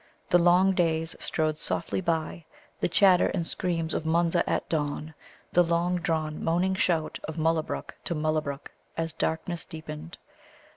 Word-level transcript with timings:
The 0.31 0.39
long 0.41 0.71
days 0.71 1.15
strode 1.19 1.59
softly 1.59 2.01
by, 2.01 2.45
the 2.79 2.89
chatter 2.89 3.27
and 3.27 3.45
screams 3.45 3.93
of 3.93 4.03
Munza 4.03 4.41
at 4.49 4.67
dawn, 4.67 5.13
the 5.53 5.61
long 5.63 5.97
drawn, 5.97 6.43
moaning 6.43 6.73
shout 6.73 7.19
of 7.25 7.37
Mullabruk 7.37 7.93
to 8.05 8.15
Mullabruk 8.15 8.71
as 8.97 9.13
darkness 9.13 9.63
deepened. 9.63 10.17